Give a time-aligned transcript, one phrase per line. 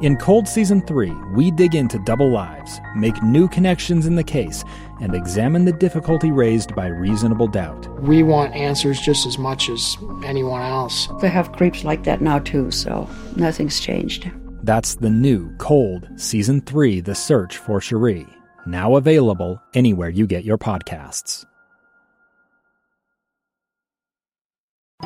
[0.00, 4.64] In Cold Season 3, we dig into double lives, make new connections in the case,
[5.02, 7.86] and examine the difficulty raised by reasonable doubt.
[8.00, 11.06] We want answers just as much as anyone else.
[11.20, 14.30] They have creeps like that now, too, so nothing's changed.
[14.62, 18.26] That's the new Cold Season 3 The Search for Sheree,
[18.64, 21.44] now available anywhere you get your podcasts.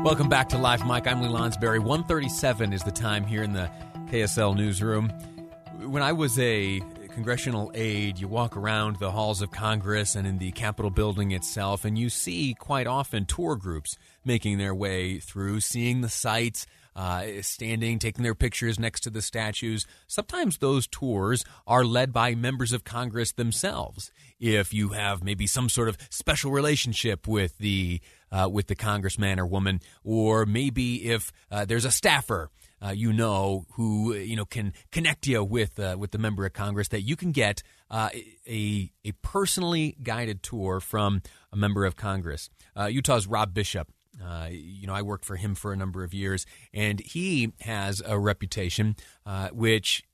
[0.00, 1.06] Welcome back to Live Mic.
[1.06, 1.78] I'm Lee Lonsberry.
[1.78, 3.70] 137 is the time here in the
[4.12, 5.08] KSL newsroom.
[5.86, 6.82] When I was a
[7.14, 11.86] congressional aide, you walk around the halls of Congress and in the Capitol building itself,
[11.86, 17.24] and you see quite often tour groups making their way through, seeing the sights, uh,
[17.40, 19.86] standing, taking their pictures next to the statues.
[20.08, 24.12] Sometimes those tours are led by members of Congress themselves.
[24.38, 29.40] If you have maybe some sort of special relationship with the uh, with the congressman
[29.40, 32.50] or woman, or maybe if uh, there's a staffer
[32.84, 36.52] uh, you know who you know can connect you with uh, with the member of
[36.52, 38.10] Congress that you can get uh,
[38.46, 41.22] a a personally guided tour from
[41.52, 42.50] a member of Congress.
[42.76, 43.88] Uh, Utah's Rob Bishop.
[44.22, 48.02] Uh, you know, I worked for him for a number of years, and he has
[48.04, 48.94] a reputation
[49.24, 50.04] uh, which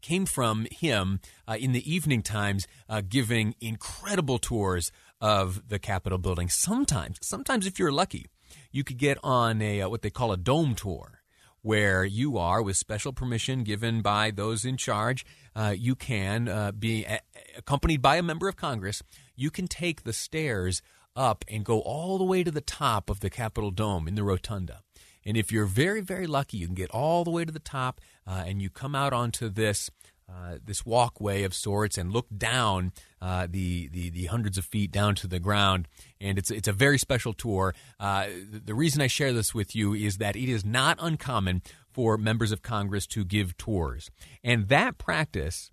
[0.00, 1.20] came from him
[1.58, 2.66] in the evening times,
[3.08, 6.48] giving incredible tours of the Capitol building.
[6.48, 8.26] Sometimes, sometimes if you're lucky,
[8.72, 11.21] you could get on a what they call a dome tour
[11.62, 15.24] where you are, with special permission given by those in charge,
[15.54, 17.20] uh, you can uh, be a-
[17.56, 19.02] accompanied by a member of Congress.
[19.36, 20.82] You can take the stairs
[21.14, 24.24] up and go all the way to the top of the Capitol Dome in the
[24.24, 24.82] rotunda.
[25.24, 28.00] And if you're very, very lucky, you can get all the way to the top
[28.26, 29.90] uh, and you come out onto this
[30.32, 34.90] uh, this walkway of sorts and look down uh, the, the, the hundreds of feet
[34.90, 35.88] down to the ground.
[36.20, 37.74] And it's it's a very special tour.
[38.00, 42.16] Uh, the reason I share this with you is that it is not uncommon for
[42.16, 44.10] members of Congress to give tours,
[44.42, 45.70] and that practice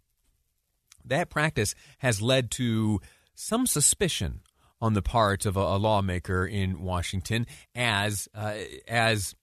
[1.06, 3.00] that practice has led to
[3.36, 4.42] some suspicion
[4.82, 8.56] on the part of a, a lawmaker in Washington as uh,
[8.88, 9.36] as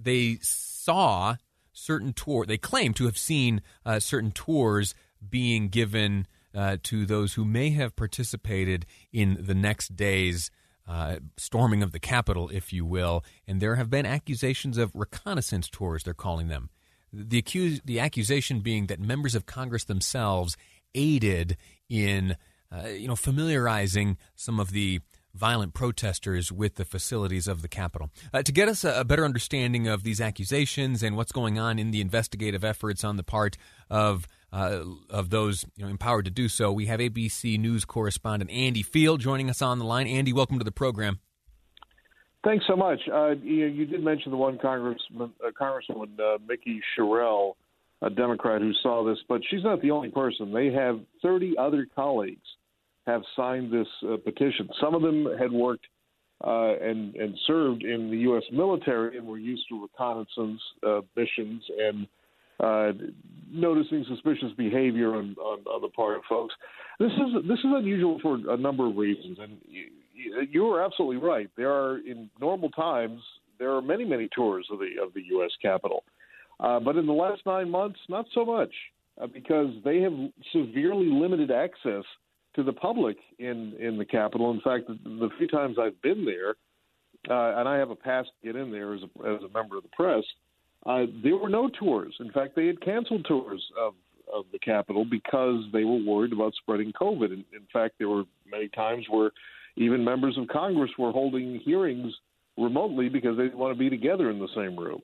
[0.00, 1.36] they saw
[1.74, 2.46] certain tour.
[2.46, 4.94] They claim to have seen uh, certain tours
[5.28, 10.50] being given uh, to those who may have participated in the next day's
[10.86, 13.24] uh, storming of the Capitol, if you will.
[13.46, 16.04] And there have been accusations of reconnaissance tours.
[16.04, 16.70] They're calling them.
[17.12, 20.56] The accuse, the accusation being that members of Congress themselves
[20.94, 21.56] aided
[21.88, 22.36] in,
[22.72, 25.00] uh, you know, familiarizing some of the
[25.34, 28.10] violent protesters with the facilities of the Capitol.
[28.32, 31.78] Uh, to get us a, a, better understanding of these accusations and what's going on
[31.78, 33.56] in the investigative efforts on the part
[33.90, 38.52] of uh, of those you know, empowered to do so, we have ABC News correspondent
[38.52, 40.06] Andy Field joining us on the line.
[40.06, 41.18] Andy, welcome to the program.
[42.44, 43.00] Thanks so much.
[43.12, 47.56] Uh, you, you, did mention the one congressman, uh, Congresswoman uh, Mikie Sherrill,
[48.02, 50.52] a Democrat who saw this, but she's not the only person.
[50.52, 52.46] They have 30 other colleagues
[53.06, 54.68] have signed this uh, petition.
[54.80, 55.86] Some of them had worked
[56.44, 58.42] uh, and and served in the U.S.
[58.52, 62.06] military and were used to reconnaissance uh, missions and
[62.60, 62.92] uh,
[63.50, 66.54] noticing suspicious behavior on, on, on the part of folks.
[66.98, 69.86] This is this is unusual for a number of reasons, and you,
[70.50, 71.48] you are absolutely right.
[71.56, 73.20] There are in normal times
[73.58, 75.50] there are many many tours of the of the U.S.
[75.62, 76.04] Capitol,
[76.60, 78.72] uh, but in the last nine months, not so much
[79.20, 80.12] uh, because they have
[80.52, 82.04] severely limited access
[82.54, 84.50] to the public in in the Capitol.
[84.50, 86.50] In fact, the, the few times I've been there,
[87.30, 89.76] uh, and I have a pass to get in there as a, as a member
[89.76, 90.24] of the press,
[90.86, 92.14] uh, there were no tours.
[92.20, 93.94] In fact, they had canceled tours of
[94.32, 97.26] of the Capitol because they were worried about spreading COVID.
[97.26, 99.30] In, in fact, there were many times where
[99.76, 102.12] even members of Congress were holding hearings
[102.56, 105.00] remotely because they didn't want to be together in the same room.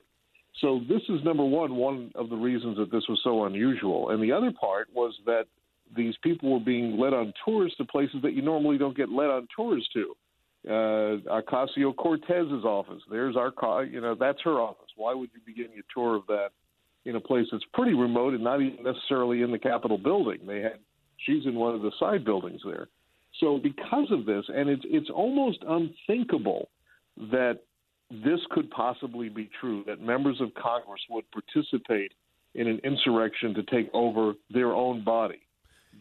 [0.59, 4.09] So this is number one, one of the reasons that this was so unusual.
[4.09, 5.45] And the other part was that
[5.95, 9.29] these people were being led on tours to places that you normally don't get led
[9.29, 10.15] on tours to.
[10.67, 13.01] Uh, Ocasio Cortez's office.
[13.09, 14.89] There's our, you know, that's her office.
[14.95, 16.49] Why would you be getting a tour of that
[17.05, 20.39] in a place that's pretty remote and not even necessarily in the Capitol building?
[20.45, 20.79] They had,
[21.25, 22.87] she's in one of the side buildings there.
[23.39, 26.69] So because of this, and it's it's almost unthinkable
[27.31, 27.59] that
[28.11, 32.13] this could possibly be true that members of Congress would participate
[32.55, 35.41] in an insurrection to take over their own body.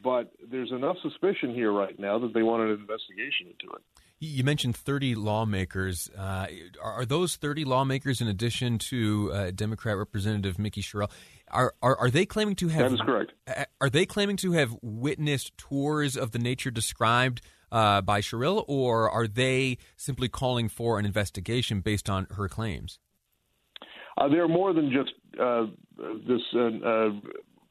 [0.02, 3.82] But there's enough suspicion here right now that they want an investigation into it.
[4.23, 6.11] You mentioned 30 lawmakers.
[6.17, 6.47] Uh,
[6.82, 11.11] are, those 30 lawmakers in addition to uh, Democrat Representative Mikie Sherrill?
[11.50, 12.91] Are, are, are they claiming to have?
[12.91, 13.32] That is correct.
[13.81, 17.41] Are they claiming to have witnessed tours of the nature described
[17.73, 22.99] uh, by Sherrill, or are they simply calling for an investigation based on her claims?
[24.19, 25.64] Uh, there are more than just uh,
[26.29, 27.11] this uh, uh,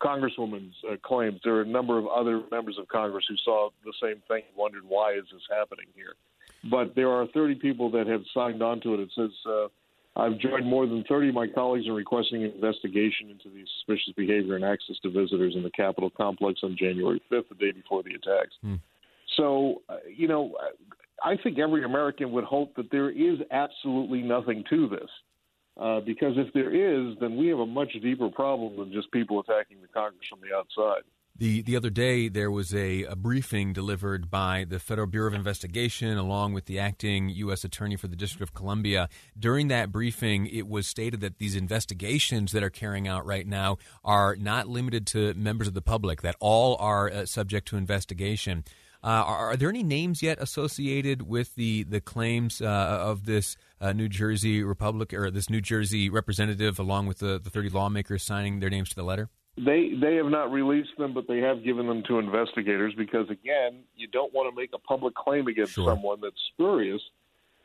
[0.01, 1.39] Congresswoman's uh, claims.
[1.43, 4.57] There are a number of other members of Congress who saw the same thing and
[4.57, 6.13] wondered why is this happening here.
[6.69, 8.99] But there are 30 people that have signed on to it.
[8.99, 9.31] It says,
[10.15, 14.13] I've joined more than 30 of my colleagues in requesting an investigation into the suspicious
[14.15, 18.03] behavior and access to visitors in the Capitol complex on January 5th, the day before
[18.03, 18.55] the attacks.
[18.61, 18.75] Hmm.
[19.37, 20.55] So, uh, you know,
[21.23, 25.09] I think every American would hope that there is absolutely nothing to this.
[25.79, 29.39] Uh, because if there is, then we have a much deeper problem than just people
[29.39, 31.03] attacking the Congress from the outside.
[31.37, 35.33] The the other day there was a, a, briefing delivered by the Federal Bureau of
[35.33, 37.63] Investigation along with the acting U.S.
[37.63, 39.07] Attorney for the District of Columbia.
[39.37, 43.77] During that briefing, it was stated that these investigations that are carrying out right now
[44.03, 48.65] are not limited to members of the public; that all are uh, subject to investigation.
[49.01, 53.55] Uh, are, are, there any names yet associated with the the claims uh, of this
[53.79, 58.23] uh, New Jersey Republic or this New Jersey representative, along with the, the 30 lawmakers
[58.23, 59.29] signing their names to the letter?
[59.57, 63.83] They they have not released them, but they have given them to investigators because again,
[63.95, 65.85] you don't want to make a public claim against sure.
[65.85, 67.01] someone that's spurious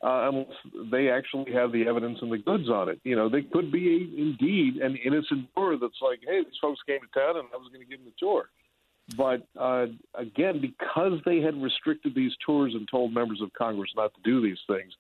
[0.04, 3.00] uh, unless they actually have the evidence and the goods on it.
[3.04, 6.80] You know, they could be a, indeed an innocent tour that's like, hey, these folks
[6.86, 8.50] came to town and I was going to give them the tour.
[9.16, 14.12] But uh, again, because they had restricted these tours and told members of Congress not
[14.14, 14.92] to do these things,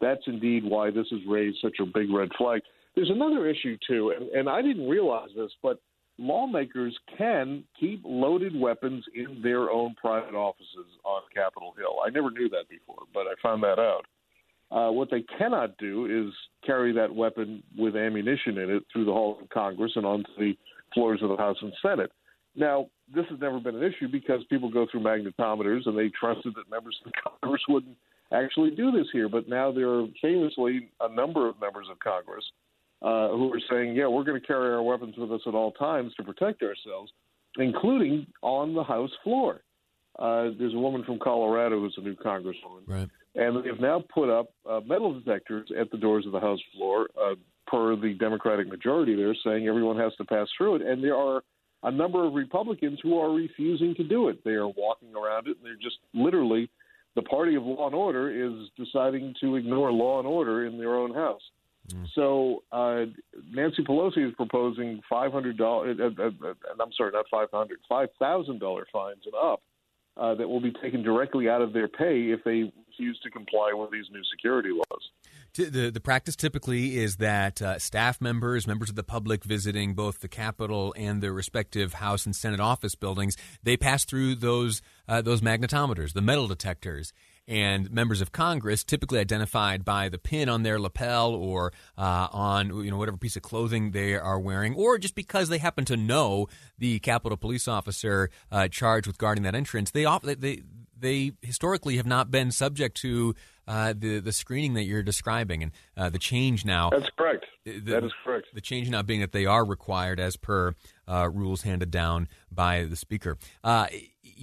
[0.00, 2.62] that's indeed why this has raised such a big red flag.
[2.96, 5.78] There's another issue too, and, and I didn't realize this, but
[6.18, 11.96] lawmakers can keep loaded weapons in their own private offices on Capitol Hill.
[12.04, 14.04] I never knew that before, but I found that out.
[14.70, 16.32] Uh, what they cannot do is
[16.64, 20.52] carry that weapon with ammunition in it through the halls of Congress and onto the
[20.94, 22.12] floors of the House and Senate.
[22.56, 26.54] Now, this has never been an issue because people go through magnetometers and they trusted
[26.54, 27.96] that members of Congress wouldn't
[28.32, 29.28] actually do this here.
[29.28, 32.44] But now there are famously a number of members of Congress
[33.02, 35.72] uh, who are saying, yeah, we're going to carry our weapons with us at all
[35.72, 37.12] times to protect ourselves,
[37.58, 39.60] including on the House floor.
[40.18, 42.82] Uh, there's a woman from Colorado who's a new congresswoman.
[42.86, 43.08] Right.
[43.36, 47.08] And they've now put up uh, metal detectors at the doors of the House floor,
[47.20, 47.36] uh,
[47.66, 50.82] per the Democratic majority there, saying everyone has to pass through it.
[50.82, 51.42] And there are
[51.82, 54.44] a number of Republicans who are refusing to do it.
[54.44, 56.70] They are walking around it, and they're just literally
[57.16, 60.94] the party of law and order is deciding to ignore law and order in their
[60.94, 61.42] own house.
[61.88, 62.06] Mm.
[62.14, 63.06] So uh,
[63.50, 65.98] Nancy Pelosi is proposing five hundred dollars.
[66.00, 69.62] Uh, uh, uh, I'm sorry, not five hundred, five thousand dollar fines and up
[70.16, 73.72] uh, that will be taken directly out of their pay if they refuse to comply
[73.72, 75.10] with these new security laws.
[75.54, 80.20] The, the practice typically is that uh, staff members, members of the public visiting both
[80.20, 85.20] the Capitol and their respective House and Senate office buildings, they pass through those uh,
[85.20, 87.12] those magnetometers, the metal detectors,
[87.48, 92.84] and members of Congress, typically identified by the pin on their lapel or uh, on
[92.84, 95.96] you know whatever piece of clothing they are wearing, or just because they happen to
[95.96, 96.46] know
[96.78, 100.62] the Capitol police officer uh, charged with guarding that entrance, they, they they
[101.42, 103.34] historically have not been subject to
[103.66, 106.90] uh, the the screening that you're describing, and uh, the change now.
[106.90, 107.46] That's correct.
[107.64, 108.48] The, that is correct.
[108.52, 110.74] The change now being that they are required as per
[111.06, 113.38] uh, rules handed down by the speaker.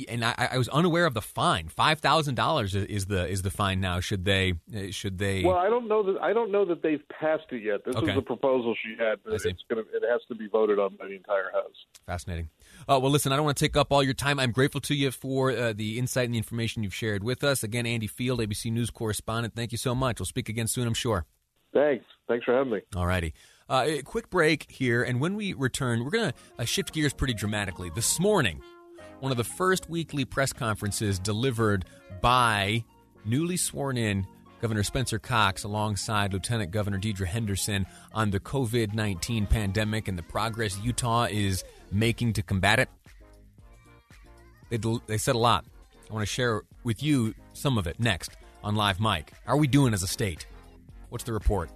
[0.08, 1.68] And I, I, was unaware of the fine.
[1.68, 4.00] Five thousand dollars is the is the fine now.
[4.00, 4.54] Should they
[4.92, 5.44] should they?
[5.44, 7.86] Well, I don't know that I don't know that they've passed it yet.
[7.86, 8.10] This okay.
[8.10, 9.20] is the proposal she had.
[9.24, 11.86] But it's gonna it has to be voted on by the entire House.
[12.06, 12.50] Fascinating.
[12.88, 14.40] Uh, well, listen, I don't want to take up all your time.
[14.40, 17.64] I'm grateful to you for uh, the insight and the information you've shared with us.
[17.64, 19.56] Again, Andy Field, ABC News correspondent.
[19.56, 20.20] Thank you so much.
[20.20, 20.88] We'll speak again soon.
[20.88, 21.26] I'm sure.
[21.74, 22.06] Thanks.
[22.28, 22.82] Thanks for having me.
[22.96, 23.34] All righty.
[23.70, 27.14] Uh, a quick break here, and when we return, we're going to uh, shift gears
[27.14, 27.92] pretty dramatically.
[27.94, 28.62] This morning,
[29.20, 31.86] one of the first weekly press conferences delivered
[32.22, 32.84] by
[33.26, 34.26] newly sworn in
[34.62, 40.24] Governor Spencer Cox alongside Lieutenant Governor Deidre Henderson on the COVID 19 pandemic and the
[40.24, 42.90] progress Utah is making to combat it.
[44.70, 45.66] They, they said a lot.
[46.10, 48.32] I want to share with you some of it next
[48.64, 49.32] on Live Mic.
[49.46, 50.46] How are we doing as a state?
[51.10, 51.70] What's the report?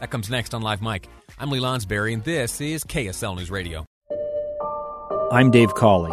[0.00, 1.08] That comes next on Live Mic.
[1.38, 3.86] I'm Lee Lonsberry, and this is KSL News Radio.
[5.32, 6.12] I'm Dave Cawley,